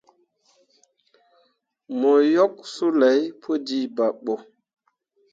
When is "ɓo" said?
4.23-4.33